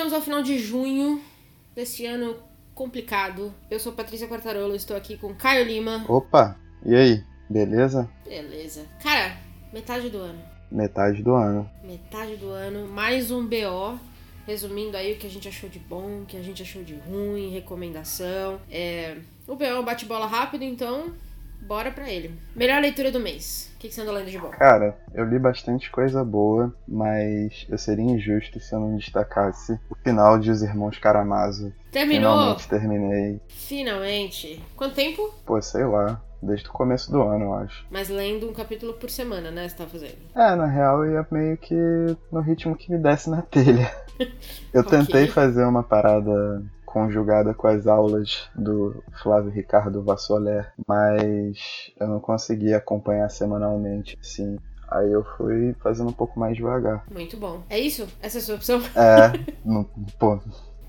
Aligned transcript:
Chegamos 0.00 0.14
ao 0.14 0.22
final 0.22 0.42
de 0.42 0.58
junho 0.58 1.20
desse 1.74 2.06
ano 2.06 2.34
complicado. 2.74 3.52
Eu 3.70 3.78
sou 3.78 3.92
Patrícia 3.92 4.26
Quartarolo, 4.26 4.74
estou 4.74 4.96
aqui 4.96 5.18
com 5.18 5.34
Caio 5.34 5.62
Lima. 5.66 6.06
Opa, 6.08 6.56
e 6.86 6.94
aí? 6.94 7.22
Beleza? 7.50 8.08
Beleza. 8.24 8.86
Cara, 9.02 9.36
metade 9.70 10.08
do 10.08 10.16
ano. 10.16 10.42
Metade 10.72 11.22
do 11.22 11.34
ano. 11.34 11.70
Metade 11.84 12.36
do 12.36 12.48
ano, 12.48 12.88
mais 12.88 13.30
um 13.30 13.46
BO. 13.46 14.00
Resumindo 14.46 14.96
aí 14.96 15.12
o 15.12 15.18
que 15.18 15.26
a 15.26 15.30
gente 15.30 15.46
achou 15.46 15.68
de 15.68 15.78
bom, 15.78 16.22
o 16.22 16.24
que 16.26 16.38
a 16.38 16.42
gente 16.42 16.62
achou 16.62 16.82
de 16.82 16.94
ruim, 16.94 17.50
recomendação. 17.50 18.58
É... 18.70 19.18
O 19.46 19.54
BO 19.54 19.64
é 19.64 19.78
um 19.78 19.84
bate-bola 19.84 20.26
rápido, 20.26 20.64
então 20.64 21.12
bora 21.60 21.90
pra 21.90 22.08
ele. 22.10 22.34
Melhor 22.54 22.80
leitura 22.80 23.10
do 23.12 23.20
mês. 23.20 23.70
O 23.76 23.78
que, 23.80 23.88
que 23.88 23.94
você 23.94 24.00
andou 24.02 24.14
lendo 24.14 24.30
de 24.30 24.38
bom? 24.38 24.50
Cara, 24.50 24.96
eu 25.14 25.24
li 25.24 25.38
bastante 25.38 25.90
coisa 25.90 26.22
boa, 26.24 26.74
mas 26.86 27.66
eu 27.68 27.78
seria 27.78 28.04
injusto 28.04 28.60
se 28.60 28.74
eu 28.74 28.80
não 28.80 28.96
destacasse 28.96 29.78
o 29.88 29.94
final 29.94 30.38
de 30.38 30.50
Os 30.50 30.62
Irmãos 30.62 30.98
Karamazov. 30.98 31.72
Terminou? 31.90 32.32
Finalmente 32.58 32.68
terminei. 32.68 33.40
Finalmente. 33.48 34.62
Quanto 34.76 34.94
tempo? 34.94 35.32
Pô, 35.46 35.60
sei 35.62 35.84
lá. 35.84 36.20
Desde 36.42 36.66
o 36.68 36.72
começo 36.72 37.12
do 37.12 37.20
ano, 37.22 37.44
eu 37.44 37.54
acho. 37.54 37.86
Mas 37.90 38.08
lendo 38.08 38.48
um 38.48 38.52
capítulo 38.54 38.94
por 38.94 39.10
semana, 39.10 39.50
né? 39.50 39.68
Você 39.68 39.76
tá 39.76 39.86
fazendo. 39.86 40.16
É, 40.34 40.54
na 40.54 40.64
real 40.66 41.04
eu 41.04 41.12
ia 41.12 41.26
meio 41.30 41.56
que 41.58 41.74
no 42.32 42.40
ritmo 42.40 42.74
que 42.74 42.90
me 42.90 42.96
desse 42.96 43.28
na 43.28 43.42
telha. 43.42 43.90
Eu 44.72 44.82
Ok. 44.82 44.90
tentei 44.98 45.26
fazer 45.26 45.64
uma 45.64 45.82
parada 45.82 46.62
conjugada 46.90 47.54
com 47.54 47.66
as 47.68 47.86
aulas 47.86 48.48
do 48.54 49.02
Flávio 49.22 49.50
Ricardo 49.50 50.02
Vassoler, 50.02 50.72
mas 50.86 51.90
eu 51.98 52.08
não 52.08 52.20
consegui 52.20 52.74
acompanhar 52.74 53.28
semanalmente, 53.30 54.18
assim. 54.20 54.58
Aí 54.90 55.10
eu 55.12 55.24
fui 55.36 55.74
fazendo 55.82 56.10
um 56.10 56.12
pouco 56.12 56.38
mais 56.38 56.56
devagar. 56.56 57.04
Muito 57.10 57.36
bom. 57.36 57.62
É 57.70 57.78
isso? 57.78 58.08
Essa 58.20 58.38
é 58.38 58.40
a 58.40 58.42
sua 58.42 58.54
opção? 58.56 58.82
É, 58.96 59.32
não- 59.64 59.84
pô, 60.18 60.40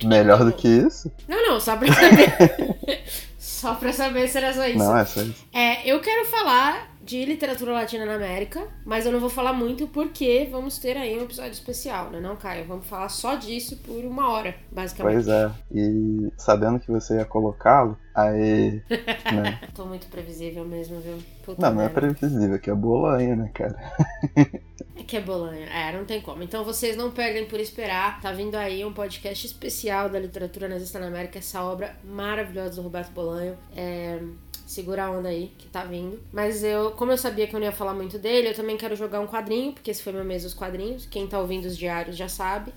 melhor 0.03 0.43
do 0.43 0.51
que 0.51 0.67
isso? 0.67 1.11
Não, 1.27 1.41
não, 1.49 1.59
só 1.59 1.77
pra 1.77 1.93
saber. 1.93 3.03
só 3.37 3.75
pra 3.75 3.93
saber 3.93 4.27
se 4.27 4.37
era 4.39 4.53
só 4.53 4.65
isso. 4.67 4.79
Não, 4.79 4.97
é 4.97 5.05
só 5.05 5.21
isso. 5.21 5.45
É, 5.53 5.87
eu 5.87 6.01
quero 6.01 6.25
falar 6.25 6.90
de 7.03 7.25
literatura 7.25 7.73
latina 7.73 8.05
na 8.05 8.15
América, 8.15 8.67
mas 8.85 9.05
eu 9.05 9.11
não 9.11 9.19
vou 9.19 9.29
falar 9.29 9.53
muito 9.53 9.87
porque 9.87 10.47
vamos 10.51 10.77
ter 10.77 10.95
aí 10.97 11.17
um 11.17 11.23
episódio 11.23 11.51
especial, 11.51 12.09
né 12.11 12.19
não, 12.19 12.35
Caio? 12.35 12.65
Vamos 12.65 12.85
falar 12.85 13.09
só 13.09 13.35
disso 13.35 13.77
por 13.77 14.03
uma 14.05 14.29
hora, 14.29 14.55
basicamente. 14.71 15.13
Pois 15.13 15.27
é. 15.27 15.51
E 15.71 16.31
sabendo 16.37 16.79
que 16.79 16.91
você 16.91 17.15
ia 17.15 17.25
colocá-lo, 17.25 17.97
aí. 18.13 18.81
Né? 19.31 19.61
Tô 19.73 19.85
muito 19.85 20.07
previsível 20.07 20.65
mesmo, 20.65 20.99
viu? 20.99 21.17
Puta 21.43 21.69
Não, 21.69 21.77
não 21.77 21.83
é 21.83 21.89
previsível, 21.89 22.59
que 22.59 22.69
é 22.69 22.75
bolanha, 22.75 23.35
né, 23.35 23.49
cara? 23.53 23.75
É 24.95 25.03
que 25.03 25.15
é 25.15 25.21
bolanha. 25.21 25.65
É, 25.67 25.97
não 25.97 26.05
tem 26.05 26.21
como. 26.21 26.43
Então 26.43 26.63
vocês 26.63 26.97
não 26.97 27.11
perdem 27.11 27.45
por 27.45 27.59
esperar. 27.59 28.19
Tá 28.21 28.31
vindo 28.31 28.55
aí 28.55 28.83
um 28.83 28.93
podcast 28.93 29.45
especial 29.45 30.09
da 30.09 30.19
literatura 30.19 30.67
nazista 30.67 30.99
na 30.99 31.07
América, 31.07 31.39
essa 31.39 31.63
obra 31.63 31.95
maravilhosa 32.03 32.75
do 32.75 32.81
Roberto 32.81 33.11
Bolanho. 33.11 33.57
É, 33.75 34.19
Segura 34.71 35.03
a 35.03 35.11
onda 35.11 35.27
aí, 35.27 35.51
que 35.57 35.67
tá 35.67 35.83
vindo. 35.83 36.17
Mas 36.31 36.63
eu, 36.63 36.91
como 36.91 37.11
eu 37.11 37.17
sabia 37.17 37.45
que 37.45 37.53
eu 37.53 37.59
não 37.59 37.67
ia 37.67 37.73
falar 37.73 37.93
muito 37.93 38.17
dele, 38.17 38.47
eu 38.47 38.53
também 38.53 38.77
quero 38.77 38.95
jogar 38.95 39.19
um 39.19 39.27
quadrinho, 39.27 39.73
porque 39.73 39.91
esse 39.91 40.01
foi 40.01 40.13
meu 40.13 40.23
mês 40.23 40.43
dos 40.43 40.53
quadrinhos. 40.53 41.05
Quem 41.05 41.27
tá 41.27 41.37
ouvindo 41.41 41.65
os 41.65 41.77
diários 41.77 42.15
já 42.15 42.29
sabe. 42.29 42.71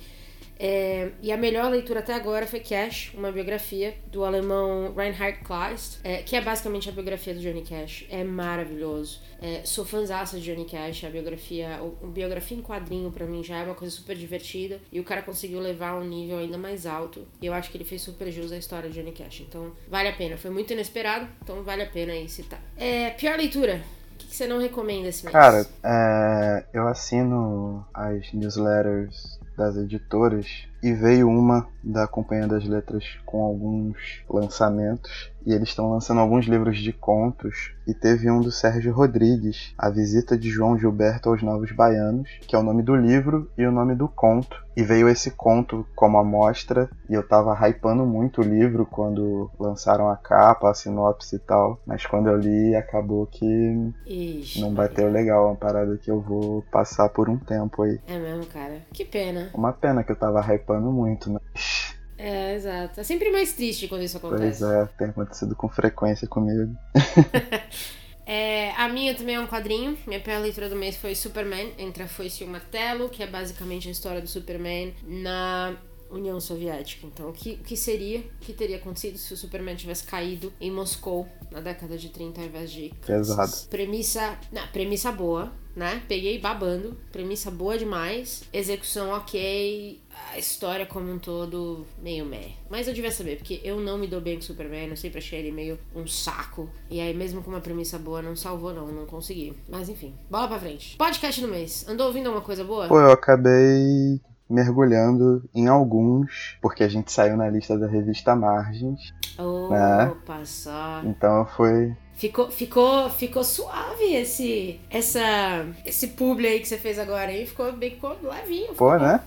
É, 0.58 1.10
e 1.20 1.32
a 1.32 1.36
melhor 1.36 1.70
leitura 1.70 2.00
até 2.00 2.14
agora 2.14 2.46
foi 2.46 2.60
Cash, 2.60 3.12
uma 3.14 3.32
biografia 3.32 3.94
do 4.10 4.24
alemão 4.24 4.94
Reinhard 4.94 5.40
Kleist, 5.40 5.98
é, 6.04 6.18
que 6.18 6.36
é 6.36 6.40
basicamente 6.40 6.88
a 6.88 6.92
biografia 6.92 7.34
do 7.34 7.40
Johnny 7.40 7.62
Cash. 7.62 8.06
É 8.08 8.22
maravilhoso. 8.22 9.20
É, 9.40 9.62
sou 9.64 9.84
fãzaça 9.84 10.38
de 10.38 10.44
Johnny 10.44 10.64
Cash, 10.64 11.04
a 11.04 11.10
biografia, 11.10 11.80
o, 11.82 12.06
o 12.06 12.06
biografia 12.06 12.56
em 12.56 12.62
quadrinho 12.62 13.10
pra 13.10 13.26
mim 13.26 13.42
já 13.42 13.58
é 13.58 13.64
uma 13.64 13.74
coisa 13.74 13.94
super 13.94 14.16
divertida 14.16 14.80
e 14.92 15.00
o 15.00 15.04
cara 15.04 15.22
conseguiu 15.22 15.60
levar 15.60 15.90
a 15.90 15.96
um 15.96 16.04
nível 16.04 16.38
ainda 16.38 16.56
mais 16.56 16.86
alto. 16.86 17.26
E 17.42 17.46
eu 17.46 17.52
acho 17.52 17.70
que 17.70 17.76
ele 17.76 17.84
fez 17.84 18.02
super 18.02 18.30
jus 18.30 18.52
à 18.52 18.56
história 18.56 18.88
de 18.88 18.98
Johnny 18.98 19.12
Cash. 19.12 19.40
Então, 19.40 19.72
vale 19.88 20.08
a 20.08 20.12
pena. 20.12 20.36
Foi 20.36 20.50
muito 20.50 20.72
inesperado, 20.72 21.28
então 21.42 21.62
vale 21.62 21.82
a 21.82 21.86
pena 21.86 22.12
aí 22.12 22.28
citar. 22.28 22.60
É, 22.76 23.10
pior 23.10 23.36
leitura. 23.36 23.82
Que 24.16 24.34
você 24.34 24.46
não 24.46 24.60
recomenda 24.60 25.08
esse 25.08 25.24
mês? 25.24 25.32
Cara, 25.32 25.66
é, 25.82 26.64
eu 26.72 26.86
assino 26.86 27.84
as 27.92 28.32
newsletters 28.32 29.38
das 29.56 29.76
editoras 29.76 30.46
e 30.84 30.92
veio 30.92 31.30
uma 31.30 31.66
da 31.82 32.06
Companhia 32.06 32.46
das 32.46 32.64
Letras 32.66 33.04
com 33.24 33.42
alguns 33.42 34.22
lançamentos 34.28 35.32
e 35.46 35.52
eles 35.52 35.68
estão 35.68 35.90
lançando 35.90 36.20
alguns 36.20 36.46
livros 36.46 36.78
de 36.78 36.92
contos 36.92 37.74
e 37.86 37.92
teve 37.92 38.30
um 38.30 38.40
do 38.40 38.50
Sérgio 38.50 38.94
Rodrigues, 38.94 39.74
A 39.76 39.90
Visita 39.90 40.38
de 40.38 40.48
João 40.48 40.78
Gilberto 40.78 41.28
aos 41.28 41.42
Novos 41.42 41.70
Baianos, 41.70 42.30
que 42.46 42.56
é 42.56 42.58
o 42.58 42.62
nome 42.62 42.82
do 42.82 42.96
livro 42.96 43.50
e 43.58 43.66
o 43.66 43.70
nome 43.70 43.94
do 43.94 44.08
conto. 44.08 44.64
E 44.74 44.82
veio 44.82 45.08
esse 45.08 45.30
conto 45.30 45.86
como 45.94 46.18
amostra 46.18 46.88
e 47.08 47.14
eu 47.14 47.22
tava 47.22 47.54
hypando 47.68 48.04
muito 48.06 48.40
o 48.40 48.44
livro 48.44 48.86
quando 48.86 49.50
lançaram 49.60 50.08
a 50.08 50.16
capa, 50.16 50.70
a 50.70 50.74
sinopse 50.74 51.36
e 51.36 51.38
tal, 51.38 51.78
mas 51.86 52.06
quando 52.06 52.28
eu 52.28 52.38
li 52.38 52.74
acabou 52.74 53.26
que 53.26 53.92
Ixi, 54.06 54.60
não 54.60 54.72
bateu 54.72 55.10
legal, 55.10 55.44
é 55.44 55.46
uma 55.50 55.56
parada 55.56 55.96
que 55.98 56.10
eu 56.10 56.20
vou 56.20 56.62
passar 56.72 57.08
por 57.10 57.28
um 57.28 57.36
tempo 57.36 57.82
aí. 57.82 58.00
É 58.08 58.18
mesmo, 58.18 58.46
cara. 58.46 58.78
Que 58.92 59.04
pena. 59.04 59.50
Uma 59.54 59.72
pena 59.72 60.02
que 60.02 60.10
eu 60.10 60.16
tava 60.16 60.40
hypando 60.40 60.73
muito, 60.80 61.30
mas. 61.30 61.94
É, 62.16 62.54
exato. 62.54 63.00
É 63.00 63.04
sempre 63.04 63.30
mais 63.30 63.52
triste 63.52 63.88
quando 63.88 64.02
isso 64.02 64.18
Pois 64.20 64.62
acontece. 64.62 64.64
é, 64.64 64.86
tem 64.98 65.08
acontecido 65.08 65.56
com 65.56 65.68
frequência 65.68 66.28
comigo. 66.28 66.74
É, 68.26 68.70
a 68.76 68.88
minha 68.88 69.14
também 69.14 69.34
é 69.34 69.40
um 69.40 69.46
quadrinho. 69.46 69.98
Minha 70.06 70.20
pior 70.20 70.40
leitura 70.40 70.68
do 70.68 70.76
mês 70.76 70.96
foi 70.96 71.14
Superman, 71.14 71.74
entre 71.76 72.02
a 72.02 72.08
Foice 72.08 72.42
e 72.42 72.46
o 72.46 72.50
Martelo, 72.50 73.08
que 73.10 73.22
é 73.22 73.26
basicamente 73.26 73.86
a 73.88 73.90
história 73.90 74.20
do 74.20 74.26
Superman 74.26 74.94
na 75.02 75.76
União 76.10 76.40
Soviética. 76.40 77.06
Então, 77.06 77.28
o 77.28 77.32
que, 77.32 77.56
que 77.56 77.76
seria, 77.76 78.20
o 78.20 78.38
que 78.40 78.52
teria 78.54 78.76
acontecido 78.76 79.18
se 79.18 79.34
o 79.34 79.36
Superman 79.36 79.76
tivesse 79.76 80.04
caído 80.04 80.52
em 80.60 80.70
Moscou 80.70 81.28
na 81.50 81.60
década 81.60 81.98
de 81.98 82.08
30 82.08 82.40
ao 82.40 82.46
invés 82.46 82.70
de 82.70 82.94
Pesado. 83.06 83.52
Premissa, 83.68 84.38
não, 84.50 84.66
premissa 84.68 85.12
boa, 85.12 85.52
né? 85.74 86.02
Peguei 86.08 86.38
babando, 86.38 86.96
premissa 87.10 87.50
boa 87.50 87.76
demais, 87.76 88.44
execução 88.52 89.10
ok, 89.10 90.00
a 90.32 90.38
história 90.38 90.86
como 90.86 91.10
um 91.10 91.18
todo 91.18 91.86
meio 92.02 92.24
meh. 92.24 92.52
Mas 92.70 92.86
eu 92.86 92.94
devia 92.94 93.10
saber, 93.10 93.36
porque 93.36 93.60
eu 93.64 93.80
não 93.80 93.98
me 93.98 94.06
dou 94.06 94.20
bem 94.20 94.36
com 94.36 94.42
Superman, 94.42 94.88
eu 94.88 94.96
sempre 94.96 95.18
achei 95.18 95.40
ele 95.40 95.52
meio 95.52 95.78
um 95.94 96.06
saco. 96.06 96.68
E 96.90 97.00
aí, 97.00 97.14
mesmo 97.14 97.42
com 97.42 97.50
uma 97.50 97.60
premissa 97.60 97.98
boa, 97.98 98.22
não 98.22 98.36
salvou, 98.36 98.72
não, 98.72 98.86
não 98.88 99.06
consegui. 99.06 99.54
Mas 99.68 99.88
enfim, 99.88 100.14
bola 100.30 100.48
pra 100.48 100.58
frente. 100.58 100.96
Podcast 100.96 101.40
do 101.40 101.48
mês. 101.48 101.86
Andou 101.88 102.06
ouvindo 102.06 102.26
alguma 102.26 102.44
coisa 102.44 102.64
boa? 102.64 102.88
Pô, 102.88 103.00
eu 103.00 103.10
acabei 103.10 104.20
mergulhando 104.48 105.42
em 105.54 105.68
alguns, 105.68 106.58
porque 106.60 106.84
a 106.84 106.88
gente 106.88 107.10
saiu 107.10 107.36
na 107.36 107.48
lista 107.48 107.78
da 107.78 107.86
revista 107.86 108.36
Margens. 108.36 109.12
Opa, 109.38 110.44
só. 110.44 111.02
Então 111.04 111.46
fui. 111.56 111.96
Ficou, 112.16 112.50
ficou, 112.50 113.10
ficou 113.10 113.42
suave 113.42 114.14
esse, 114.14 114.80
essa, 114.88 115.66
esse 115.84 116.08
publi 116.08 116.46
aí 116.46 116.60
que 116.60 116.68
você 116.68 116.78
fez 116.78 116.98
agora 116.98 117.30
aí. 117.30 117.44
Ficou 117.44 117.72
bem 117.72 117.90
ficou 117.90 118.16
levinho. 118.22 118.68
ficou 118.68 118.90
Pô, 118.92 118.96
né? 118.96 119.20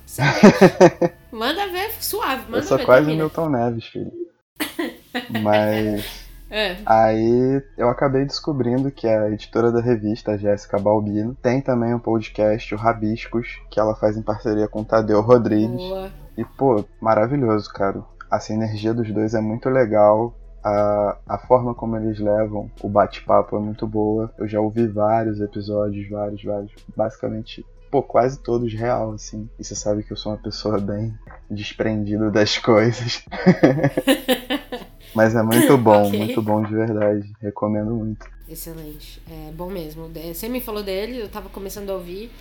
Manda 1.31 1.67
ver, 1.67 1.91
suave. 2.01 2.43
Manda 2.43 2.59
eu 2.59 2.63
sou 2.63 2.77
ver, 2.77 2.85
quase 2.85 3.05
termina. 3.05 3.23
Milton 3.23 3.49
Neves, 3.49 3.85
filho. 3.85 4.11
Mas. 5.43 6.27
É. 6.49 6.77
Aí 6.85 7.61
eu 7.77 7.89
acabei 7.89 8.23
descobrindo 8.23 8.89
que 8.89 9.05
a 9.05 9.29
editora 9.29 9.69
da 9.69 9.81
revista, 9.81 10.37
Jéssica 10.37 10.79
Balbino, 10.79 11.35
tem 11.35 11.59
também 11.61 11.93
um 11.93 11.99
podcast, 11.99 12.73
o 12.73 12.77
Rabiscos, 12.77 13.59
que 13.69 13.79
ela 13.79 13.95
faz 13.95 14.15
em 14.15 14.21
parceria 14.21 14.67
com 14.67 14.79
o 14.79 14.85
Tadeu 14.85 15.19
Rodrigues. 15.19 15.75
Boa. 15.75 16.09
E, 16.37 16.45
pô, 16.45 16.85
maravilhoso, 17.01 17.72
cara. 17.73 18.01
A 18.31 18.40
sinergia 18.40 18.93
dos 18.93 19.11
dois 19.11 19.33
é 19.33 19.41
muito 19.41 19.69
legal. 19.69 20.33
A, 20.63 21.17
a 21.27 21.37
forma 21.37 21.73
como 21.73 21.95
eles 21.97 22.19
levam 22.19 22.69
o 22.81 22.89
bate-papo 22.89 23.55
é 23.55 23.59
muito 23.59 23.87
boa. 23.87 24.31
Eu 24.37 24.47
já 24.47 24.59
ouvi 24.59 24.85
vários 24.87 25.39
episódios, 25.39 26.09
vários, 26.09 26.43
vários. 26.43 26.71
Basicamente, 26.95 27.65
pô, 27.89 28.01
quase 28.03 28.39
todos 28.39 28.73
real, 28.73 29.13
assim. 29.13 29.49
E 29.57 29.63
você 29.63 29.75
sabe 29.75 30.03
que 30.03 30.11
eu 30.11 30.17
sou 30.17 30.33
uma 30.33 30.37
pessoa 30.37 30.79
bem 30.79 31.13
desprendida 31.49 32.29
das 32.29 32.57
coisas. 32.59 33.23
Mas 35.15 35.35
é 35.35 35.41
muito 35.41 35.77
bom, 35.79 36.07
Ok. 36.07 36.17
muito 36.19 36.41
bom 36.41 36.61
de 36.63 36.73
verdade. 36.73 37.31
Recomendo 37.41 37.95
muito. 37.95 38.25
Excelente. 38.49 39.21
É 39.29 39.51
bom 39.51 39.69
mesmo. 39.69 40.09
É, 40.15 40.33
Você 40.33 40.47
me 40.49 40.61
falou 40.61 40.83
dele, 40.83 41.19
eu 41.21 41.29
tava 41.29 41.49
começando 41.49 41.89
a 41.89 41.93
ouvir. 41.93 42.31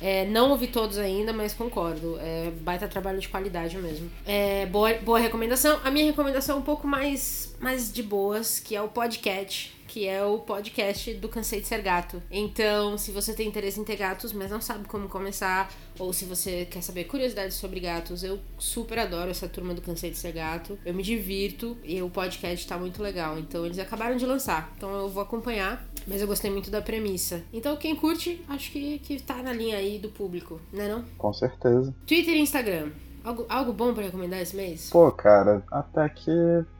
É, 0.00 0.24
não 0.26 0.50
ouvi 0.50 0.66
todos 0.66 0.98
ainda, 0.98 1.32
mas 1.32 1.54
concordo. 1.54 2.18
É 2.20 2.50
baita 2.60 2.88
trabalho 2.88 3.18
de 3.18 3.28
qualidade 3.28 3.76
mesmo. 3.76 4.10
É, 4.26 4.66
boa, 4.66 4.94
boa 4.94 5.18
recomendação. 5.18 5.80
A 5.84 5.90
minha 5.90 6.06
recomendação 6.06 6.56
é 6.56 6.58
um 6.58 6.62
pouco 6.62 6.86
mais, 6.86 7.54
mais 7.60 7.92
de 7.92 8.02
boas, 8.02 8.58
que 8.58 8.74
é 8.74 8.82
o 8.82 8.88
podcast. 8.88 9.75
Que 9.86 10.06
é 10.06 10.24
o 10.24 10.38
podcast 10.38 11.14
do 11.14 11.28
Cansei 11.28 11.60
de 11.60 11.66
Ser 11.66 11.82
Gato. 11.82 12.22
Então, 12.30 12.98
se 12.98 13.10
você 13.10 13.32
tem 13.32 13.48
interesse 13.48 13.80
em 13.80 13.84
ter 13.84 13.96
gatos, 13.96 14.32
mas 14.32 14.50
não 14.50 14.60
sabe 14.60 14.86
como 14.88 15.08
começar, 15.08 15.72
ou 15.98 16.12
se 16.12 16.24
você 16.24 16.66
quer 16.66 16.82
saber 16.82 17.04
curiosidades 17.04 17.56
sobre 17.56 17.80
gatos, 17.80 18.22
eu 18.22 18.38
super 18.58 18.98
adoro 18.98 19.30
essa 19.30 19.48
turma 19.48 19.74
do 19.74 19.80
Cansei 19.80 20.10
de 20.10 20.18
Ser 20.18 20.32
Gato. 20.32 20.78
Eu 20.84 20.92
me 20.92 21.02
divirto 21.02 21.76
e 21.84 22.02
o 22.02 22.10
podcast 22.10 22.66
tá 22.66 22.76
muito 22.76 23.02
legal. 23.02 23.38
Então, 23.38 23.64
eles 23.64 23.78
acabaram 23.78 24.16
de 24.16 24.26
lançar. 24.26 24.72
Então, 24.76 24.94
eu 24.94 25.08
vou 25.08 25.22
acompanhar. 25.22 25.86
Mas 26.06 26.20
eu 26.20 26.26
gostei 26.28 26.50
muito 26.50 26.70
da 26.70 26.80
premissa. 26.80 27.42
Então, 27.52 27.76
quem 27.76 27.96
curte, 27.96 28.40
acho 28.48 28.70
que, 28.70 29.00
que 29.00 29.20
tá 29.20 29.42
na 29.42 29.52
linha 29.52 29.76
aí 29.76 29.98
do 29.98 30.08
público, 30.08 30.60
né 30.72 30.88
não? 30.88 31.04
Com 31.18 31.32
certeza. 31.32 31.92
Twitter 32.06 32.34
e 32.34 32.40
Instagram. 32.40 32.90
Algo, 33.26 33.44
algo 33.48 33.72
bom 33.72 33.92
pra 33.92 34.04
recomendar 34.04 34.40
esse 34.40 34.54
mês? 34.54 34.88
Pô, 34.88 35.10
cara, 35.10 35.60
até 35.68 36.08
que 36.08 36.30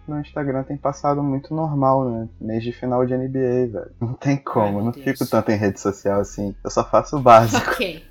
no 0.06 0.20
Instagram 0.20 0.62
tem 0.62 0.76
passado 0.76 1.20
muito 1.20 1.52
normal, 1.52 2.08
né? 2.08 2.28
Mês 2.40 2.62
de 2.62 2.70
final 2.70 3.04
de 3.04 3.16
NBA, 3.16 3.66
velho. 3.72 3.90
Não 4.00 4.14
tem 4.14 4.36
como, 4.36 4.78
Ai, 4.78 4.84
não 4.84 4.90
Deus. 4.92 5.04
fico 5.04 5.26
tanto 5.28 5.50
em 5.50 5.56
rede 5.56 5.80
social 5.80 6.20
assim. 6.20 6.54
Eu 6.62 6.70
só 6.70 6.84
faço 6.88 7.16
o 7.16 7.20
básico. 7.20 7.66
Ok. 7.76 8.04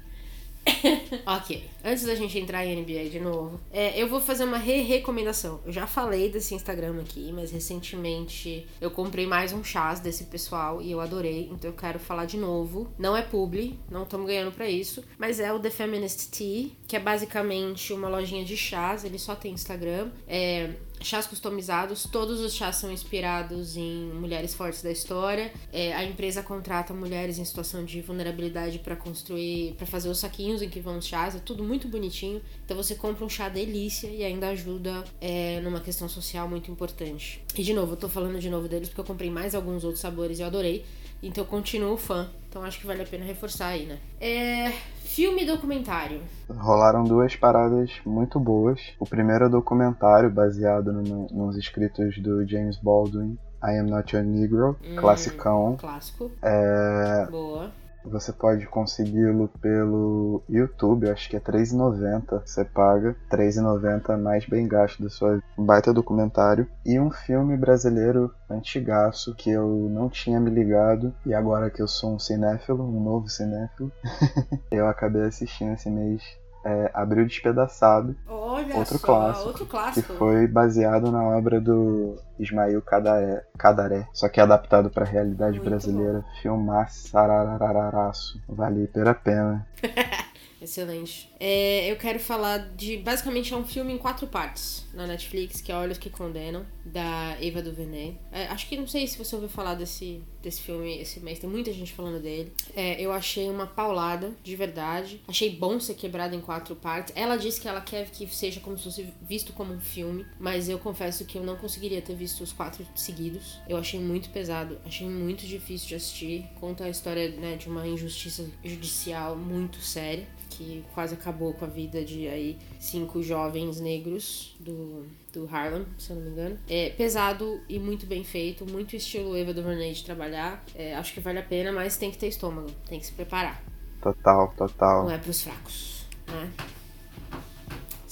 ok. 1.26 1.64
Antes 1.84 2.06
da 2.06 2.16
gente 2.16 2.38
entrar 2.40 2.66
em 2.66 2.82
NBA 2.82 3.10
de 3.10 3.20
novo, 3.20 3.60
é, 3.72 4.02
eu 4.02 4.08
vou 4.08 4.20
fazer 4.20 4.44
uma 4.44 4.58
re-recomendação. 4.58 5.62
Eu 5.66 5.72
já 5.72 5.86
falei 5.86 6.30
desse 6.30 6.56
Instagram 6.56 7.00
aqui, 7.02 7.32
mas 7.32 7.52
recentemente 7.52 8.68
eu 8.82 8.90
comprei 8.90 9.28
mais 9.28 9.54
um 9.54 9.64
chás 9.64 10.00
desse 10.00 10.26
pessoal 10.26 10.82
e 10.82 10.92
eu 10.92 11.00
adorei, 11.00 11.50
então 11.52 11.70
eu 11.70 11.76
quero 11.76 12.00
falar 12.00 12.26
de 12.26 12.38
novo. 12.38 12.88
Não 12.98 13.16
é 13.16 13.22
publi, 13.22 13.80
não 13.90 14.04
estamos 14.04 14.28
ganhando 14.28 14.52
pra 14.52 14.70
isso, 14.70 15.04
mas 15.18 15.40
é 15.40 15.54
o 15.54 15.60
The 15.60 15.70
Feminist 15.70 16.30
Tea, 16.32 16.70
que 16.88 16.96
é 16.96 17.00
basicamente 17.00 17.94
uma 17.94 18.10
lojinha 18.10 18.44
de 18.44 18.58
chás, 18.58 19.04
ele 19.04 19.20
só 19.20 19.36
tem 19.36 19.54
Instagram. 19.54 20.10
É, 20.28 20.72
chás 21.02 21.28
customizados, 21.28 22.08
todos 22.12 22.40
os 22.40 22.54
chás 22.54 22.78
são 22.78 22.92
inspirados 22.92 23.78
em 23.78 24.12
mulheres 24.14 24.54
fortes 24.54 24.82
da 24.82 24.92
história. 24.92 25.52
É, 25.72 25.94
a 25.94 26.04
empresa 26.04 26.42
contrata 26.42 26.94
mulheres 26.94 27.38
em 27.38 27.46
situação 27.46 27.84
de 27.86 28.02
vulnerabilidade 28.02 28.80
para 28.80 28.96
construir, 28.96 29.74
para 29.74 29.86
fazer 29.86 30.10
os 30.10 30.20
saquinhos 30.20 30.62
em 30.62 30.70
que 30.70 30.80
vão 30.80 30.98
os 30.98 31.06
chás, 31.06 31.36
é 31.36 31.40
tudo 31.40 31.64
muito 31.64 31.88
bonitinho. 31.88 32.42
Então 32.64 32.76
você 32.76 32.96
compra 32.96 33.26
um 33.26 33.30
chá 33.30 33.50
delícia 33.50 34.08
e 34.08 34.24
ainda 34.24 34.50
ajuda 34.50 35.04
é, 35.22 35.60
numa 35.62 35.80
questão 35.80 36.08
social 36.10 36.48
muito 36.48 36.72
importante. 36.72 37.44
E 37.56 37.64
de 37.64 37.74
novo, 37.74 37.94
eu 37.94 37.98
tô 37.98 38.10
falando 38.10 38.40
de 38.40 38.50
novo 38.50 38.68
deles 38.68 38.90
porque 38.90 39.02
eu 39.02 39.06
comprei 39.06 39.30
mais 39.30 39.56
alguns 39.56 39.84
outros 39.84 40.02
sabores 40.02 40.40
e 40.40 40.42
eu 40.42 40.48
adorei. 40.48 40.86
Então 41.22 41.44
eu 41.44 41.48
continuo 41.48 41.98
fã. 41.98 42.30
Então 42.56 42.64
acho 42.64 42.80
que 42.80 42.88
vale 42.88 43.04
a 43.04 43.06
pena 43.06 43.26
reforçar 43.26 43.68
aí, 43.68 43.86
né? 43.86 43.98
É. 44.18 44.72
Filme 45.04 45.44
e 45.44 45.46
documentário. 45.46 46.22
Rolaram 46.50 47.04
duas 47.04 47.36
paradas 47.36 47.92
muito 48.06 48.40
boas. 48.40 48.80
O 48.98 49.06
primeiro 49.06 49.44
é 49.44 49.50
documentário 49.50 50.30
baseado 50.32 50.94
no, 50.94 51.28
nos 51.34 51.58
escritos 51.58 52.18
do 52.20 52.48
James 52.48 52.78
Baldwin, 52.78 53.38
I 53.62 53.78
Am 53.78 53.90
Not 53.90 54.16
Your 54.16 54.24
Negro, 54.24 54.78
Hum. 54.82 54.96
classicão. 54.96 55.76
Clássico. 55.78 56.32
É, 56.42 57.28
Boa. 57.30 57.74
Você 58.06 58.32
pode 58.32 58.66
consegui-lo 58.68 59.50
pelo 59.62 60.44
YouTube, 60.50 61.10
acho 61.10 61.30
que 61.30 61.36
é 61.36 61.40
R$3,90. 61.40 62.42
Você 62.46 62.64
paga 62.64 63.16
R$3,90 63.32 64.18
mais 64.18 64.46
bem 64.46 64.68
gasto 64.68 65.02
da 65.02 65.10
sua 65.10 65.42
baita 65.58 65.94
documentário. 65.94 66.68
E 66.86 67.00
um 67.00 67.10
filme 67.10 67.58
brasileiro 67.58 68.34
antigaço 68.50 69.36
que 69.36 69.50
eu 69.50 69.90
não 69.90 70.10
tinha 70.10 70.40
me 70.40 70.50
ligado. 70.50 71.14
E 71.26 71.34
agora 71.34 71.70
que 71.70 71.82
eu 71.82 71.88
sou 71.88 72.16
um 72.16 72.20
cinéfilo, 72.20 72.84
um 72.84 73.04
novo 73.04 73.28
cinéfilo, 73.28 73.92
eu 74.72 74.88
acabei 74.88 75.24
assistindo 75.24 75.74
esse 75.74 75.90
mês. 75.90 76.22
É, 76.66 76.92
Abril 76.94 77.26
Despedaçado, 77.28 78.16
Olha 78.28 78.78
Outro 78.78 78.98
só, 78.98 79.06
clássico, 79.06 79.48
outro 79.48 79.66
que 79.66 79.72
clássico. 79.72 80.14
foi 80.16 80.48
baseado 80.48 81.12
na 81.12 81.24
obra 81.24 81.62
do 81.62 82.16
Ismail 82.40 82.82
Cadaré, 82.82 83.46
Cadaré 83.58 84.08
só 84.14 84.28
que 84.28 84.42
adaptado 84.42 84.90
para 84.90 85.06
a 85.06 85.08
realidade 85.08 85.58
Muito 85.58 85.70
brasileira. 85.70 86.26
Filmaço, 86.42 87.10
sarararaço. 87.10 88.42
Vale 88.48 88.90
a 89.06 89.14
pena. 89.14 89.68
Excelente. 90.62 91.32
É, 91.40 91.92
eu 91.92 91.96
quero 91.96 92.20
falar 92.20 92.58
de. 92.58 92.98
Basicamente 92.98 93.54
é 93.54 93.58
um 93.58 93.64
filme 93.64 93.94
em 93.94 93.98
quatro 93.98 94.26
partes 94.26 94.86
na 94.94 95.06
Netflix, 95.06 95.62
que 95.62 95.72
é 95.72 95.76
Olhos 95.76 95.98
que 95.98 96.10
Condenam, 96.10 96.66
da 96.84 97.38
Eva 97.40 97.62
DuVernay. 97.62 98.18
É, 98.32 98.48
acho 98.48 98.68
que 98.68 98.76
não 98.78 98.88
sei 98.88 99.06
se 99.06 99.18
você 99.18 99.36
ouviu 99.36 99.50
falar 99.50 99.76
desse, 99.76 100.24
desse 100.46 100.62
filme 100.62 100.98
esse 101.00 101.20
mês, 101.20 101.40
tem 101.40 101.50
muita 101.50 101.74
gente 101.74 101.92
falando 101.94 102.22
dele. 102.22 102.54
É, 102.76 103.02
eu 103.02 103.12
achei 103.12 103.50
uma 103.50 103.66
paulada, 103.66 104.32
de 104.44 104.56
verdade. 104.56 105.20
Achei 105.28 105.50
bom 105.50 105.80
ser 105.80 105.96
quebrado 105.96 106.36
em 106.36 106.40
quatro 106.40 106.76
partes. 106.76 107.14
Ela 107.16 107.36
disse 107.36 107.60
que 107.60 107.68
ela 107.68 107.82
quer 107.82 108.10
que 108.10 108.28
seja 108.28 108.60
como 108.60 108.78
se 108.78 108.84
fosse 108.84 109.08
visto 109.22 109.52
como 109.54 109.74
um 109.74 109.82
filme, 109.82 110.26
mas 110.40 110.70
eu 110.70 110.78
confesso 110.78 111.26
que 111.26 111.38
eu 111.38 111.44
não 111.44 111.56
conseguiria 111.56 112.02
ter 112.02 112.16
visto 112.16 112.42
os 112.42 112.54
quatro 112.54 112.86
seguidos. 112.96 113.60
Eu 113.68 113.78
achei 113.78 114.00
muito 114.00 114.30
pesado, 114.30 114.78
achei 114.86 115.08
muito 115.10 115.46
difícil 115.46 115.88
de 115.88 115.96
assistir. 115.96 116.46
Conta 116.60 116.86
a 116.86 116.90
história 116.90 117.30
né, 117.32 117.56
de 117.56 117.68
uma 117.68 117.88
injustiça 117.88 118.48
judicial 118.64 119.36
muito 119.36 119.80
séria 119.82 120.28
que 120.58 120.84
quase 120.94 121.14
acabou 121.14 121.54
com 121.54 121.66
a 121.66 121.68
vida 121.68 122.04
de 122.04 122.28
aí 122.28 122.58
cinco 122.80 123.22
jovens 123.22 123.80
negros 123.80 124.56
do, 124.60 125.06
do 125.34 125.48
Harlem, 125.52 125.86
se 125.98 126.12
eu 126.12 126.16
não 126.16 126.24
me 126.24 126.32
engano. 126.32 126.58
É 126.70 126.90
pesado 126.92 127.62
e 127.68 127.78
muito 127.78 128.06
bem 128.06 128.24
feito, 128.24 128.66
muito 128.70 128.96
estilo 128.96 129.36
Eva 129.36 129.54
DuVernay 129.54 129.94
de 129.94 130.04
trabalhar. 130.04 130.64
É, 130.74 130.96
acho 130.96 131.14
que 131.14 131.20
vale 131.20 131.40
a 131.40 131.44
pena, 131.44 131.72
mas 131.72 131.98
tem 131.98 132.12
que 132.12 132.18
ter 132.18 132.28
estômago, 132.28 132.70
tem 132.88 133.00
que 133.00 133.06
se 133.06 133.12
preparar. 133.12 133.62
Total, 134.02 134.54
total. 134.56 135.04
Não 135.04 135.12
é 135.12 135.18
pros 135.18 135.42
fracos, 135.42 136.06
né? 136.28 136.52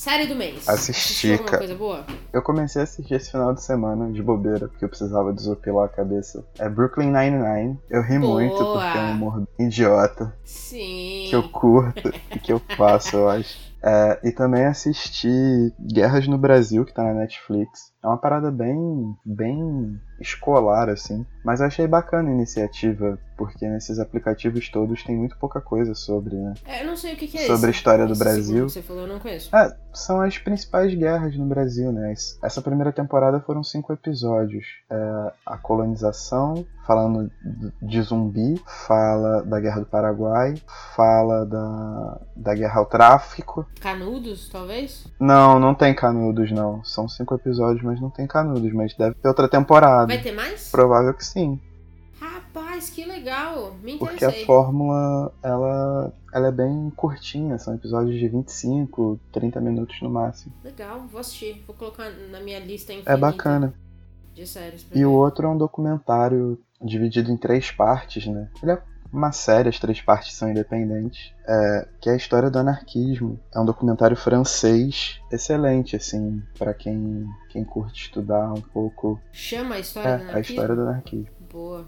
Série 0.04 0.28
do 0.28 0.36
mês. 0.36 0.68
Assisti, 0.68 1.38
cara. 1.38 1.60
coisa 1.60 1.76
boa? 1.76 2.06
Eu 2.34 2.42
comecei 2.42 2.82
a 2.82 2.84
assistir 2.84 3.14
esse 3.14 3.32
final 3.32 3.54
de 3.54 3.64
semana 3.64 4.12
de 4.12 4.22
bobeira, 4.22 4.68
porque 4.68 4.84
eu 4.84 4.90
precisava 4.90 5.32
desopilar 5.32 5.86
a 5.86 5.88
cabeça. 5.88 6.46
É 6.60 6.68
Brooklyn 6.68 7.06
Nine-Nine. 7.10 7.80
Eu 7.90 8.02
ri 8.02 8.20
Boa. 8.20 8.34
muito 8.34 8.58
porque 8.58 8.98
é 8.98 9.02
um 9.02 9.12
humor 9.12 9.48
idiota, 9.58 10.36
Sim. 10.44 11.28
que 11.30 11.34
eu 11.34 11.44
curto 11.44 12.14
e 12.36 12.38
que 12.38 12.52
eu 12.52 12.60
faço, 12.76 13.16
eu 13.16 13.30
acho. 13.30 13.58
É, 13.82 14.20
e 14.26 14.32
também 14.34 14.66
assisti 14.66 15.74
Guerras 15.80 16.28
no 16.28 16.38
Brasil, 16.38 16.84
que 16.84 16.94
tá 16.94 17.02
na 17.02 17.14
Netflix. 17.14 17.94
É 18.04 18.08
uma 18.08 18.18
parada 18.18 18.52
bem, 18.52 19.16
bem 19.26 19.98
escolar, 20.24 20.90
assim. 20.90 21.26
Mas 21.44 21.60
eu 21.60 21.68
achei 21.68 21.86
bacana 21.86 22.30
a 22.30 22.34
iniciativa, 22.34 23.20
porque 23.38 23.68
nesses 23.68 24.00
aplicativos 24.00 24.70
todos 24.70 25.04
tem 25.04 25.16
muito 25.16 25.38
pouca 25.38 25.60
coisa 25.60 25.94
sobre, 25.94 26.36
né? 26.36 26.54
É, 26.66 26.82
eu 26.82 26.88
não 26.88 26.96
sei 26.96 27.14
o 27.14 27.18
que, 27.18 27.28
que 27.28 27.38
é 27.38 27.46
Sobre 27.46 27.68
a 27.68 27.72
história 27.72 28.08
do 28.08 28.16
Brasil. 28.16 28.66
que 28.66 28.72
você 28.72 28.82
falou, 28.82 29.04
eu 29.04 29.08
não 29.10 29.20
conheço. 29.20 29.54
É, 29.56 29.76
são 29.94 30.22
as 30.22 30.38
principais 30.38 30.94
guerras 30.96 31.36
no 31.38 31.46
Brasil, 31.46 31.92
né? 31.92 32.14
Essa 32.42 32.62
primeira 32.62 32.92
temporada 32.94 33.40
foram 33.42 33.64
cinco 33.64 33.92
episódios. 33.92 34.66
É, 34.90 35.32
a 35.46 35.58
colonização, 35.58 36.66
falando 36.88 37.30
de 37.82 38.02
zumbi, 38.02 38.62
fala 38.88 39.44
da 39.44 39.60
Guerra 39.60 39.82
do 39.82 39.86
Paraguai, 39.86 40.56
fala 40.96 41.46
da, 41.46 42.22
da 42.36 42.56
guerra 42.56 42.80
ao 42.80 42.86
tráfico. 42.86 43.66
Canudos, 43.82 44.48
talvez? 44.50 45.06
Não, 45.20 45.60
não 45.60 45.76
tem 45.76 45.94
canudos, 45.94 46.52
não. 46.52 46.84
São 46.86 47.10
cinco 47.10 47.36
episódios, 47.36 47.84
mas 47.84 48.00
não 48.00 48.10
tem 48.10 48.26
canudos. 48.26 48.72
Mas 48.72 48.94
deve 48.96 49.16
ter 49.16 49.28
outra 49.28 49.50
temporada. 49.50 50.13
Vai 50.16 50.24
ter 50.24 50.32
mais? 50.32 50.70
Provável 50.70 51.14
que 51.14 51.26
sim. 51.26 51.60
Rapaz, 52.20 52.90
que 52.90 53.04
legal. 53.06 53.76
Me 53.82 53.98
Porque 53.98 54.24
a 54.24 54.32
fórmula, 54.46 55.34
ela, 55.42 56.14
ela 56.34 56.48
é 56.48 56.52
bem 56.52 56.92
curtinha. 56.96 57.58
São 57.58 57.76
episódios 57.76 58.18
de 58.18 58.28
25, 58.28 59.20
30 59.32 59.60
minutos 59.60 60.00
no 60.02 60.10
máximo. 60.10 60.54
Legal, 60.64 61.02
vou 61.12 61.20
assistir. 61.20 61.64
Vou 61.66 61.76
colocar 61.76 62.10
na 62.32 62.40
minha 62.40 62.60
lista 62.60 62.94
infinita 62.94 63.12
É 63.12 63.18
bacana. 63.18 63.74
de 64.34 64.48
séries. 64.48 64.86
E 64.92 65.00
ver. 65.00 65.06
o 65.06 65.12
outro 65.14 65.48
é 65.48 65.50
um 65.50 65.58
documentário 65.58 66.60
dividido 66.82 67.32
em 67.32 67.38
três 67.38 67.72
partes, 67.72 68.26
né? 68.28 68.50
Ele 68.62 68.72
é 68.72 68.82
uma 69.14 69.32
série, 69.32 69.70
as 69.70 69.80
três 69.80 70.02
partes 70.02 70.34
são 70.36 70.50
independentes, 70.50 71.34
é, 71.48 71.88
que 72.02 72.10
é 72.10 72.14
a 72.14 72.18
história 72.18 72.50
do 72.50 72.58
anarquismo. 72.60 73.40
É 73.54 73.60
um 73.60 73.66
documentário 73.66 74.18
francês 74.18 75.20
excelente, 75.32 75.96
assim, 75.96 76.42
pra 76.58 76.74
quem, 76.74 77.26
quem 77.50 77.64
curte 77.64 78.04
estudar 78.06 78.52
um 78.52 78.62
pouco. 78.62 79.20
Chama 79.32 79.76
a 79.76 79.80
história 79.80 80.10
É, 80.10 80.18
do 80.18 80.24
a 80.24 80.30
anarquismo? 80.30 80.54
história 80.56 80.76
do 80.76 80.82
anarquismo. 80.82 81.28
Boa. 81.52 81.86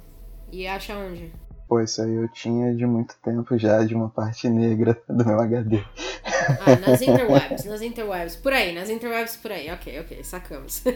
E 0.51 0.67
acha 0.67 0.95
onde? 0.95 1.33
Pô, 1.67 1.81
isso 1.81 2.01
aí 2.01 2.13
eu 2.13 2.27
tinha 2.29 2.75
de 2.75 2.85
muito 2.85 3.15
tempo 3.23 3.57
já, 3.57 3.83
de 3.83 3.95
uma 3.95 4.09
parte 4.09 4.47
negra 4.47 5.01
do 5.09 5.25
meu 5.25 5.39
HD. 5.39 5.83
Ah, 6.59 6.75
nas 6.75 7.01
interwebs, 7.01 7.65
nas 7.65 7.81
interwebs. 7.81 8.35
Por 8.35 8.53
aí, 8.53 8.73
nas 8.73 8.89
interwebs 8.89 9.35
por 9.37 9.51
aí. 9.51 9.71
Ok, 9.71 9.99
ok, 9.99 10.23
sacamos. 10.23 10.83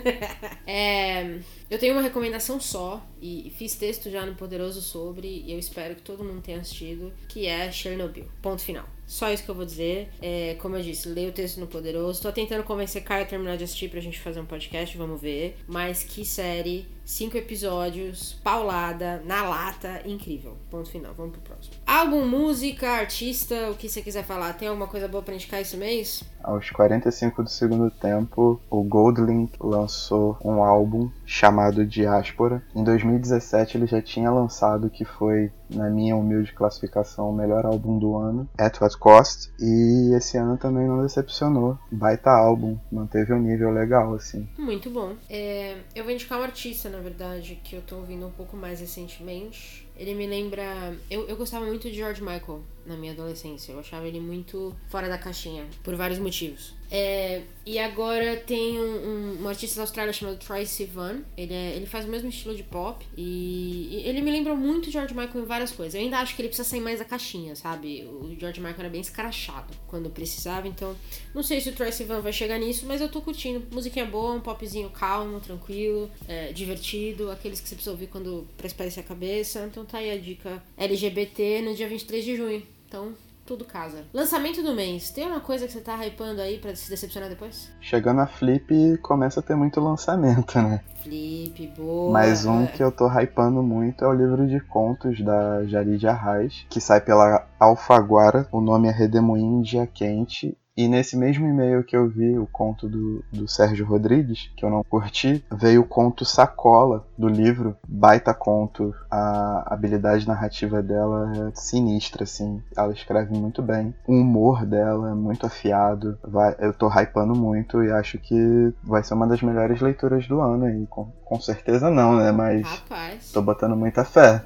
É, 0.72 1.40
eu 1.68 1.80
tenho 1.80 1.94
uma 1.94 2.02
recomendação 2.02 2.60
só, 2.60 3.04
e 3.20 3.52
fiz 3.58 3.76
texto 3.76 4.08
já 4.12 4.24
no 4.24 4.36
Poderoso 4.36 4.82
sobre, 4.82 5.28
e 5.28 5.52
eu 5.52 5.58
espero 5.58 5.96
que 5.96 6.04
todo 6.04 6.24
mundo 6.24 6.42
tenha 6.42 6.60
assistido, 6.60 7.12
que 7.28 7.48
é 7.48 7.72
Chernobyl. 7.72 8.26
Ponto 8.40 8.62
final. 8.62 8.86
Só 9.10 9.34
isso 9.34 9.44
que 9.44 9.50
eu 9.50 9.56
vou 9.56 9.66
dizer. 9.66 10.12
É, 10.22 10.56
como 10.62 10.75
eu 10.75 10.84
disse, 10.84 11.10
leio 11.10 11.30
o 11.30 11.32
texto 11.32 11.60
no 11.60 11.66
Poderoso. 11.66 12.22
Tô 12.22 12.32
tentando 12.32 12.63
convencer 12.63 13.04
Caio 13.04 13.24
a 13.24 13.25
terminar 13.25 13.58
de 13.58 13.63
assistir 13.63 13.89
pra 13.89 14.00
gente 14.00 14.20
fazer 14.20 14.39
um 14.39 14.46
podcast, 14.46 14.96
vamos 14.96 15.20
ver. 15.20 15.58
Mas 15.68 16.04
que 16.04 16.24
série, 16.24 16.88
cinco 17.04 17.36
episódios, 17.36 18.34
paulada, 18.44 19.20
na 19.25 19.50
lata, 19.50 20.04
incrível. 20.06 20.56
Ponto 20.70 20.92
final, 20.92 21.12
vamos 21.16 21.32
pro 21.32 21.42
próximo. 21.42 21.74
Álbum, 21.88 22.24
música, 22.24 22.88
artista, 22.88 23.72
o 23.72 23.75
que 23.75 23.89
você 23.89 24.04
quiser 24.04 24.24
falar. 24.24 24.54
Tem 24.54 24.68
alguma 24.68 24.88
coisa 24.88 25.08
boa 25.08 25.24
pra 25.24 25.34
indicar 25.34 25.60
esse 25.60 25.75
mês? 25.75 26.24
Aos 26.44 26.70
45 26.70 27.42
do 27.42 27.50
segundo 27.50 27.89
tempo, 27.89 28.62
o 28.70 28.84
Goldlink 28.84 29.54
lançou 29.60 30.38
um 30.46 30.63
álbum 30.63 31.10
chamado 31.29 31.86
Diáspora. 31.86 32.63
Em 32.75 32.83
2017 32.83 33.77
ele 33.77 33.86
já 33.86 34.01
tinha 34.01 34.31
lançado 34.31 34.88
o 34.88 34.89
que 34.89 35.05
foi, 35.05 35.51
na 35.69 35.88
minha 35.88 36.15
humilde 36.15 36.51
classificação, 36.53 37.29
o 37.29 37.36
melhor 37.36 37.67
álbum 37.67 38.00
do 38.00 38.17
ano, 38.17 38.50
At 38.57 38.81
What 38.81 38.98
Cost. 38.98 39.51
E 39.59 40.12
esse 40.15 40.38
ano 40.38 40.57
também 40.57 40.88
não 40.88 41.03
decepcionou. 41.03 41.77
Baita 41.91 42.31
álbum, 42.31 42.79
manteve 42.91 43.31
um 43.31 43.39
nível 43.39 43.69
legal, 43.69 44.15
assim. 44.15 44.50
Muito 44.57 44.89
bom. 44.89 45.13
É, 45.29 45.77
eu 45.93 46.03
vou 46.03 46.12
indicar 46.12 46.39
um 46.39 46.43
artista, 46.43 46.89
na 46.89 46.98
verdade, 46.98 47.59
que 47.63 47.75
eu 47.75 47.81
tô 47.83 47.98
ouvindo 47.98 48.25
um 48.25 48.31
pouco 48.31 48.57
mais 48.57 48.79
recentemente. 48.79 49.88
Ele 49.95 50.15
me 50.15 50.25
lembra. 50.25 50.63
Eu, 51.12 51.27
eu 51.27 51.36
gostava 51.36 51.65
muito 51.65 51.89
de 51.91 51.98
George 51.98 52.21
Michael 52.21 52.62
na 52.89 52.98
minha 52.98 53.13
adolescência. 53.13 53.72
Eu 53.72 53.79
achava 53.79 54.08
ele 54.08 54.19
muito 54.19 54.75
fora 54.89 55.08
da 55.08 55.17
caixinha, 55.17 55.65
por 55.84 55.96
vários 55.96 56.19
motivos. 56.19 56.79
É, 56.91 57.43
e 57.65 57.77
agora 57.77 58.36
tem 58.38 58.79
um, 58.79 58.81
um, 58.81 59.43
um, 59.43 59.48
artista 59.48 59.75
da 59.75 59.84
Austrália 59.84 60.12
chamado 60.12 60.38
Troy 60.38 60.65
Sivan. 60.65 61.22
Ele, 61.38 61.53
é, 61.53 61.75
ele 61.75 61.86
faz 61.86 62.05
o 62.05 62.08
mesmo 62.08 62.29
estilo 62.29 62.55
de 62.55 62.63
pop. 62.63 63.05
E, 63.15 63.89
e, 63.91 64.10
ele 64.10 64.22
me 64.22 64.31
lembra 64.31 64.55
muito 64.55 64.89
George 64.89 65.13
Michael 65.13 65.43
em 65.43 65.46
várias 65.46 65.72
coisas. 65.72 65.93
Eu 65.93 66.01
ainda 66.01 66.17
acho 66.17 66.36
que 66.36 66.41
ele 66.41 66.50
precisa 66.50 66.67
sair 66.67 66.81
mais 66.81 66.98
da 67.00 67.05
caixinha, 67.05 67.55
sabe? 67.55 68.03
O 68.05 68.36
George 68.39 68.60
Michael 68.60 68.79
era 68.79 68.89
bem 68.89 69.01
escrachado 69.01 69.72
quando 69.88 70.10
precisava. 70.10 70.67
Então, 70.67 70.96
não 71.34 71.43
sei 71.43 71.62
se 71.62 71.69
o 71.69 71.74
Troy 71.74 71.91
Sivan 71.91 72.22
vai 72.22 72.34
chegar 72.34 72.58
nisso, 72.58 72.86
mas 72.88 73.01
eu 73.01 73.10
tô 73.10 73.22
curtindo. 73.22 73.63
Musiquinha 73.72 74.05
boa, 74.05 74.34
um 74.34 74.41
popzinho 74.41 74.89
calmo, 74.89 75.39
tranquilo, 75.39 76.10
é, 76.27 76.51
divertido. 76.51 77.29
Aqueles 77.29 77.62
que 77.62 77.69
você 77.69 77.75
precisa 77.75 77.91
ouvir 77.91 78.08
quando 78.08 78.48
pra 78.58 78.65
espairecer 78.65 79.03
a 79.03 79.08
cabeça. 79.08 79.63
Então 79.69 79.86
tá 79.86 80.00
aí 80.00 80.10
a 80.10 80.17
dica 80.17 80.63
LGBT 80.75 81.62
no 81.62 81.75
dia 81.75 81.88
23 81.88 82.25
de 82.25 82.36
junho. 82.36 82.78
Então, 82.89 83.13
tudo 83.46 83.65
casa. 83.65 84.03
Lançamento 84.12 84.63
do 84.63 84.74
mês. 84.74 85.12
Tem 85.12 85.27
uma 85.27 85.39
coisa 85.39 85.67
que 85.67 85.72
você 85.72 85.79
tá 85.79 85.96
hypando 86.03 86.41
aí 86.41 86.58
pra 86.58 86.75
se 86.75 86.89
decepcionar 86.89 87.29
depois? 87.29 87.72
Chegando 87.79 88.19
a 88.22 88.25
Flip, 88.25 88.98
começa 88.98 89.41
a 89.41 89.43
ter 89.43 89.55
muito 89.55 89.79
lançamento, 89.79 90.60
né? 90.60 90.81
Flip, 91.03 91.67
boa. 91.77 92.12
Mas 92.12 92.48
um 92.48 92.65
que 92.65 92.84
eu 92.84 92.91
tô 92.91 93.08
hypando 93.08 93.62
muito 93.62 94.03
é 94.03 94.08
o 94.08 94.13
livro 94.13 94.48
de 94.48 94.60
contos 94.60 95.22
da 95.24 95.63
Jarid 95.65 96.08
Arraes, 96.08 96.65
que 96.67 96.81
sai 96.81 97.00
pela 97.00 97.48
Alfaguara. 97.60 98.48
O 98.51 98.60
nome 98.60 98.88
é 98.88 98.91
Redemoinho 98.91 99.62
Dia 99.62 99.86
Quente 99.86 100.58
e 100.79 100.88
nesse 100.88 101.17
mesmo 101.17 101.45
e-mail 101.45 101.83
que 101.83 101.93
eu 101.93 102.07
vi 102.07 102.39
o 102.39 102.48
conto 102.48 102.88
do, 102.88 103.21
do 103.33 103.50
Sérgio 103.50 103.86
Rodrigues, 103.86 104.50
que 104.55 104.63
eu 104.63 104.69
não 104.69 104.81
curti, 104.81 105.43
veio 105.51 105.81
o 105.81 105.86
conto 105.86 106.24
Sacola 106.24 107.05
do 107.17 107.27
livro, 107.27 107.75
baita 107.86 108.33
conto. 108.33 108.95
A 109.12 109.74
habilidade 109.74 110.25
narrativa 110.25 110.81
dela 110.81 111.33
é 111.36 111.51
sinistra, 111.53 112.24
assim. 112.24 112.63
Ela 112.77 112.93
escreve 112.93 113.38
muito 113.38 113.62
bem. 113.62 113.93
O 114.07 114.13
humor 114.13 114.65
dela 114.65 115.12
é 115.12 115.13
muito 115.13 115.45
afiado. 115.45 116.17
Vai, 116.24 116.55
eu 116.59 116.74
tô 116.74 116.88
hypando 116.88 117.36
muito 117.36 117.83
e 117.83 117.91
acho 117.91 118.17
que 118.17 118.74
vai 118.81 119.03
ser 119.03 119.15
uma 119.15 119.27
das 119.27 119.41
melhores 119.41 119.81
leituras 119.81 120.29
do 120.29 120.39
ano 120.39 120.63
aí. 120.63 120.88
Com, 120.88 121.12
com 121.25 121.41
certeza 121.41 121.89
não, 121.89 122.15
né? 122.15 122.31
Mas 122.31 122.65
Rapaz. 122.65 123.33
tô 123.33 123.41
botando 123.41 123.75
muita 123.75 124.05
fé. 124.05 124.41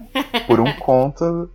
Por 0.47 0.59
um 0.59 0.73
conto 0.81 1.47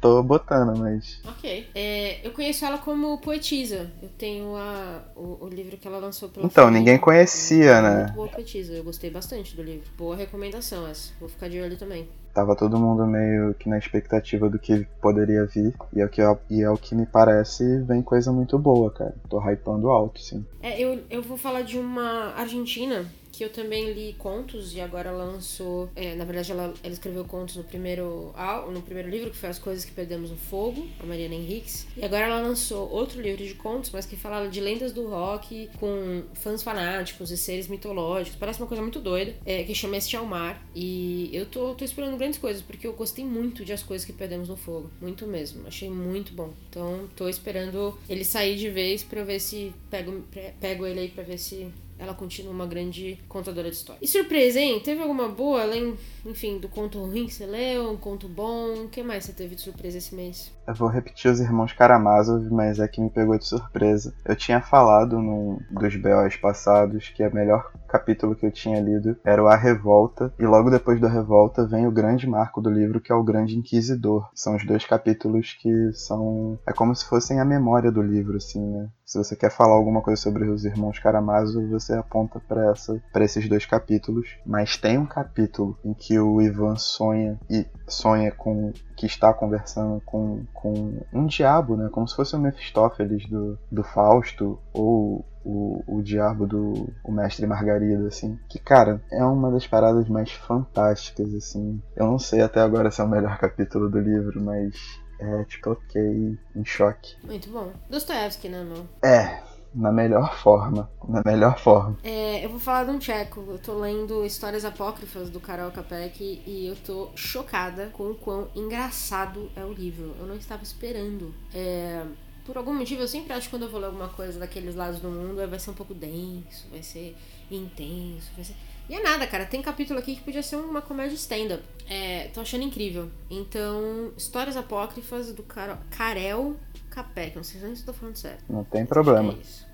tô 0.00 0.22
botando, 0.22 0.76
mas. 0.78 1.20
Ok. 1.24 1.68
É, 1.74 2.26
eu 2.26 2.32
conheço 2.32 2.64
ela 2.64 2.78
como 2.78 3.18
poetisa. 3.18 3.90
Eu 4.02 4.08
tenho 4.08 4.56
a, 4.56 5.02
o, 5.14 5.44
o 5.44 5.48
livro 5.48 5.76
que 5.76 5.86
ela 5.86 5.98
lançou 5.98 6.28
pela 6.28 6.46
Então, 6.46 6.70
ninguém 6.70 6.98
conhecia, 6.98 7.82
né? 7.82 7.96
Muito 8.04 8.14
boa 8.14 8.28
poetisa. 8.28 8.72
Eu 8.72 8.84
gostei 8.84 9.10
bastante 9.10 9.54
do 9.54 9.62
livro. 9.62 9.88
Boa 9.96 10.16
recomendação 10.16 10.86
essa. 10.86 11.12
Vou 11.20 11.28
ficar 11.28 11.48
de 11.48 11.60
olho 11.60 11.76
também. 11.76 12.08
Tava 12.34 12.56
todo 12.56 12.78
mundo 12.78 13.06
meio 13.06 13.54
que 13.54 13.68
na 13.68 13.78
expectativa 13.78 14.48
do 14.48 14.58
que 14.58 14.86
poderia 15.00 15.46
vir. 15.46 15.74
E 15.92 16.00
é 16.00 16.04
o 16.04 16.08
que, 16.08 16.22
e 16.50 16.62
é 16.62 16.70
o 16.70 16.76
que 16.76 16.94
me 16.94 17.06
parece, 17.06 17.82
vem 17.82 18.02
coisa 18.02 18.32
muito 18.32 18.58
boa, 18.58 18.90
cara. 18.90 19.14
Tô 19.28 19.40
hypando 19.40 19.90
alto, 19.90 20.20
sim. 20.20 20.44
É, 20.62 20.80
eu, 20.80 21.00
eu 21.10 21.22
vou 21.22 21.36
falar 21.36 21.62
de 21.62 21.78
uma 21.78 22.34
argentina 22.36 23.06
que 23.40 23.44
eu 23.44 23.48
também 23.48 23.90
li 23.94 24.14
contos 24.18 24.74
e 24.74 24.82
agora 24.82 25.10
lançou. 25.10 25.88
É, 25.96 26.14
na 26.14 26.26
verdade, 26.26 26.52
ela, 26.52 26.74
ela 26.82 26.92
escreveu 26.92 27.24
contos 27.24 27.56
no 27.56 27.64
primeiro, 27.64 28.34
no 28.70 28.82
primeiro 28.82 29.08
livro, 29.08 29.30
que 29.30 29.36
foi 29.38 29.48
As 29.48 29.58
Coisas 29.58 29.82
que 29.82 29.92
Perdemos 29.92 30.30
no 30.30 30.36
Fogo, 30.36 30.86
a 31.02 31.06
Mariana 31.06 31.34
Henriques. 31.34 31.86
E 31.96 32.04
agora 32.04 32.26
ela 32.26 32.42
lançou 32.42 32.90
outro 32.90 33.18
livro 33.18 33.42
de 33.42 33.54
contos, 33.54 33.90
mas 33.92 34.04
que 34.04 34.14
fala 34.14 34.46
de 34.46 34.60
lendas 34.60 34.92
do 34.92 35.08
rock 35.08 35.70
com 35.80 36.22
fãs 36.34 36.62
fanáticos 36.62 37.30
e 37.30 37.38
seres 37.38 37.66
mitológicos. 37.66 38.38
Parece 38.38 38.60
uma 38.60 38.68
coisa 38.68 38.82
muito 38.82 39.00
doida, 39.00 39.34
é, 39.46 39.62
que 39.64 39.74
chama 39.74 39.96
Este 39.96 40.18
ao 40.18 40.26
Mar. 40.26 40.62
E 40.74 41.30
eu 41.32 41.46
tô, 41.46 41.74
tô 41.74 41.82
esperando 41.82 42.18
grandes 42.20 42.38
coisas, 42.38 42.60
porque 42.60 42.86
eu 42.86 42.92
gostei 42.92 43.24
muito 43.24 43.64
de 43.64 43.72
As 43.72 43.82
Coisas 43.82 44.04
que 44.04 44.12
Perdemos 44.12 44.50
no 44.50 44.56
Fogo. 44.56 44.90
Muito 45.00 45.26
mesmo. 45.26 45.66
Achei 45.66 45.88
muito 45.88 46.34
bom. 46.34 46.52
Então 46.68 47.08
tô 47.16 47.28
esperando 47.30 47.98
ele 48.08 48.24
sair 48.24 48.56
de 48.56 48.68
vez 48.68 49.02
pra 49.02 49.20
eu 49.20 49.26
ver 49.26 49.40
se 49.40 49.72
pego, 49.90 50.22
pego 50.60 50.86
ele 50.86 51.00
aí 51.00 51.08
pra 51.08 51.24
ver 51.24 51.38
se 51.38 51.66
ela 51.98 52.14
continua 52.14 52.52
uma 52.52 52.66
grande 52.66 53.18
contadora 53.28 53.70
de 53.70 53.76
histórias. 53.76 54.02
E 54.02 54.10
surpresa, 54.10 54.60
hein? 54.60 54.80
Teve 54.80 55.02
alguma 55.02 55.28
boa, 55.28 55.62
além, 55.62 55.96
enfim, 56.24 56.58
do 56.58 56.68
conto 56.68 56.98
ruim 56.98 57.26
que 57.26 57.34
você 57.34 57.46
leu, 57.46 57.90
um 57.90 57.96
conto 57.96 58.26
bom? 58.26 58.84
O 58.84 58.88
que 58.88 59.02
mais 59.02 59.24
você 59.24 59.32
teve 59.32 59.54
de 59.54 59.60
surpresa 59.60 59.98
esse 59.98 60.14
mês? 60.14 60.50
Eu 60.70 60.74
vou 60.76 60.86
repetir 60.86 61.28
os 61.28 61.40
Irmãos 61.40 61.72
Karamazov, 61.72 62.48
mas 62.48 62.78
é 62.78 62.86
que 62.86 63.00
me 63.00 63.10
pegou 63.10 63.36
de 63.36 63.44
surpresa. 63.44 64.14
Eu 64.24 64.36
tinha 64.36 64.60
falado 64.60 65.18
num 65.20 65.58
dos 65.68 65.96
BOs 65.96 66.36
passados 66.36 67.08
que 67.08 67.26
o 67.26 67.34
melhor 67.34 67.72
capítulo 67.88 68.36
que 68.36 68.46
eu 68.46 68.52
tinha 68.52 68.80
lido 68.80 69.16
era 69.24 69.42
o 69.42 69.48
A 69.48 69.56
Revolta, 69.56 70.32
e 70.38 70.46
logo 70.46 70.70
depois 70.70 71.00
da 71.00 71.08
Revolta 71.08 71.66
vem 71.66 71.88
o 71.88 71.90
grande 71.90 72.24
marco 72.24 72.60
do 72.60 72.70
livro, 72.70 73.00
que 73.00 73.10
é 73.10 73.14
o 73.16 73.24
Grande 73.24 73.58
Inquisidor. 73.58 74.30
São 74.32 74.54
os 74.54 74.64
dois 74.64 74.86
capítulos 74.86 75.58
que 75.60 75.92
são... 75.92 76.56
é 76.64 76.72
como 76.72 76.94
se 76.94 77.04
fossem 77.04 77.40
a 77.40 77.44
memória 77.44 77.90
do 77.90 78.00
livro, 78.00 78.36
assim, 78.36 78.64
né? 78.64 78.88
Se 79.04 79.18
você 79.18 79.34
quer 79.34 79.50
falar 79.50 79.74
alguma 79.74 80.00
coisa 80.02 80.22
sobre 80.22 80.44
os 80.44 80.64
irmãos 80.64 81.00
Karamazov, 81.00 81.66
você 81.66 81.94
aponta 81.94 82.38
para 82.38 82.70
essa, 82.70 83.02
para 83.12 83.24
esses 83.24 83.48
dois 83.48 83.66
capítulos. 83.66 84.36
Mas 84.46 84.76
tem 84.76 84.98
um 84.98 85.04
capítulo 85.04 85.76
em 85.84 85.92
que 85.92 86.16
o 86.16 86.40
Ivan 86.40 86.76
sonha 86.76 87.36
e 87.50 87.66
sonha 87.88 88.30
com 88.30 88.72
que 89.00 89.06
está 89.06 89.32
conversando 89.32 89.98
com, 90.04 90.44
com 90.52 91.00
um 91.10 91.24
diabo, 91.24 91.74
né? 91.74 91.88
Como 91.90 92.06
se 92.06 92.14
fosse 92.14 92.36
o 92.36 92.38
Mephistófeles 92.38 93.26
do, 93.26 93.58
do 93.72 93.82
Fausto 93.82 94.60
ou 94.74 95.24
o, 95.42 95.82
o 95.86 96.02
diabo 96.02 96.46
do 96.46 96.92
o 97.02 97.10
mestre 97.10 97.46
Margarida, 97.46 98.08
assim. 98.08 98.38
Que, 98.46 98.58
cara, 98.58 99.02
é 99.10 99.24
uma 99.24 99.50
das 99.50 99.66
paradas 99.66 100.06
mais 100.06 100.30
fantásticas, 100.32 101.34
assim. 101.34 101.80
Eu 101.96 102.08
não 102.08 102.18
sei 102.18 102.42
até 102.42 102.60
agora 102.60 102.90
se 102.90 103.00
é 103.00 103.04
o 103.04 103.08
melhor 103.08 103.38
capítulo 103.40 103.88
do 103.88 103.98
livro, 103.98 104.38
mas 104.42 104.74
é, 105.18 105.44
tipo, 105.44 105.70
ok, 105.70 106.38
em 106.54 106.64
choque. 106.66 107.16
Muito 107.24 107.48
bom. 107.48 107.72
Dostoevsky, 107.88 108.50
né, 108.50 108.62
meu? 108.62 108.86
É, 109.02 109.40
na 109.74 109.92
melhor 109.92 110.36
forma. 110.38 110.90
Na 111.08 111.22
melhor 111.24 111.58
forma. 111.58 111.98
É, 112.02 112.44
eu 112.44 112.50
vou 112.50 112.58
falar 112.58 112.84
de 112.84 112.90
um 112.90 112.98
tcheco. 112.98 113.44
Eu 113.48 113.58
tô 113.58 113.78
lendo 113.78 114.24
Histórias 114.24 114.64
Apócrifas 114.64 115.30
do 115.30 115.40
Karol 115.40 115.70
Capek 115.70 116.42
e 116.46 116.66
eu 116.66 116.76
tô 116.76 117.10
chocada 117.14 117.90
com 117.92 118.10
o 118.10 118.14
quão 118.14 118.48
engraçado 118.54 119.50
é 119.54 119.64
o 119.64 119.72
livro. 119.72 120.14
Eu 120.18 120.26
não 120.26 120.36
estava 120.36 120.62
esperando. 120.62 121.34
É, 121.54 122.04
por 122.44 122.56
algum 122.56 122.74
motivo, 122.74 123.02
eu 123.02 123.08
sempre 123.08 123.32
acho 123.32 123.48
que 123.48 123.50
quando 123.50 123.62
eu 123.62 123.70
vou 123.70 123.80
ler 123.80 123.86
alguma 123.86 124.08
coisa 124.08 124.38
daqueles 124.38 124.74
lados 124.74 125.00
do 125.00 125.08
mundo, 125.08 125.46
vai 125.48 125.58
ser 125.58 125.70
um 125.70 125.74
pouco 125.74 125.94
denso, 125.94 126.66
vai 126.70 126.82
ser 126.82 127.16
intenso, 127.50 128.30
vai 128.34 128.44
ser. 128.44 128.56
E 128.88 128.94
é 128.94 129.00
nada, 129.00 129.24
cara. 129.24 129.46
Tem 129.46 129.62
capítulo 129.62 130.00
aqui 130.00 130.16
que 130.16 130.22
podia 130.22 130.42
ser 130.42 130.56
uma 130.56 130.82
comédia 130.82 131.14
stand-up. 131.14 131.62
É, 131.88 132.28
tô 132.34 132.40
achando 132.40 132.64
incrível. 132.64 133.08
Então, 133.30 134.10
Histórias 134.16 134.56
Apócrifas 134.56 135.32
do 135.32 135.44
Karel 135.44 136.56
Capek. 136.90 137.36
Não 137.36 137.44
sei 137.44 137.60
se 137.60 137.66
eu 137.82 137.86
tô 137.86 137.92
falando 137.92 138.16
certo. 138.16 138.44
Não 138.48 138.64
tem 138.64 138.84
problema. 138.84 139.32
É 139.32 139.36
isso. 139.36 139.70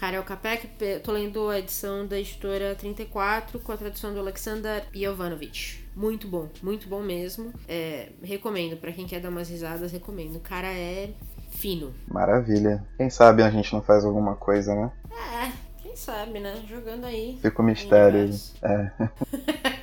Karel 0.00 0.22
Capek, 0.22 0.66
tô 1.04 1.12
lendo 1.12 1.50
a 1.50 1.58
edição 1.58 2.06
da 2.06 2.18
editora 2.18 2.74
34 2.74 3.60
com 3.60 3.70
a 3.70 3.76
tradução 3.76 4.14
do 4.14 4.20
Alexander 4.20 4.82
Jovanovic. 4.94 5.84
Muito 5.94 6.26
bom, 6.26 6.48
muito 6.62 6.88
bom 6.88 7.02
mesmo. 7.02 7.52
É, 7.68 8.08
recomendo, 8.22 8.78
para 8.78 8.92
quem 8.92 9.06
quer 9.06 9.20
dar 9.20 9.28
umas 9.28 9.50
risadas, 9.50 9.92
recomendo. 9.92 10.36
O 10.36 10.40
cara 10.40 10.68
é 10.68 11.10
fino. 11.50 11.92
Maravilha. 12.08 12.82
Quem 12.96 13.10
sabe 13.10 13.42
a 13.42 13.50
gente 13.50 13.70
não 13.74 13.82
faz 13.82 14.02
alguma 14.02 14.34
coisa, 14.36 14.74
né? 14.74 14.90
É, 15.12 15.52
quem 15.82 15.94
sabe, 15.94 16.40
né? 16.40 16.62
Jogando 16.66 17.04
aí. 17.04 17.38
Fica 17.42 17.60
o 17.60 17.64
mistério. 17.64 18.30
É. 18.62 18.90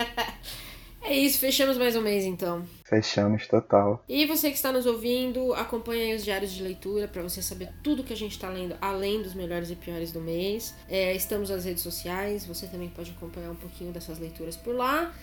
é 1.07 1.15
isso, 1.15 1.39
fechamos 1.39 1.77
mais 1.77 1.95
um 1.95 2.01
mês 2.01 2.25
então. 2.25 2.63
Fechamos 2.83 3.47
total. 3.47 4.03
E 4.07 4.25
você 4.25 4.49
que 4.49 4.55
está 4.55 4.71
nos 4.71 4.85
ouvindo, 4.85 5.53
acompanhe 5.53 6.13
os 6.13 6.23
diários 6.23 6.51
de 6.51 6.61
leitura 6.61 7.07
para 7.07 7.21
você 7.21 7.41
saber 7.41 7.69
tudo 7.81 8.03
que 8.03 8.13
a 8.13 8.17
gente 8.17 8.33
está 8.33 8.49
lendo, 8.49 8.75
além 8.81 9.21
dos 9.21 9.33
melhores 9.33 9.71
e 9.71 9.75
piores 9.75 10.11
do 10.11 10.19
mês. 10.19 10.75
É, 10.89 11.13
estamos 11.13 11.49
nas 11.49 11.65
redes 11.65 11.81
sociais, 11.81 12.45
você 12.45 12.67
também 12.67 12.89
pode 12.89 13.11
acompanhar 13.11 13.51
um 13.51 13.55
pouquinho 13.55 13.91
dessas 13.91 14.19
leituras 14.19 14.57
por 14.57 14.75
lá. 14.75 15.13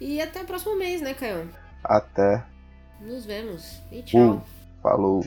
E 0.00 0.20
até 0.20 0.42
o 0.42 0.46
próximo 0.46 0.76
mês, 0.76 1.00
né, 1.02 1.14
Caio? 1.14 1.48
Até. 1.82 2.42
Nos 3.00 3.26
vemos. 3.26 3.82
E 3.92 4.02
tchau. 4.02 4.36
Uh, 4.36 4.42
falou. 4.82 5.22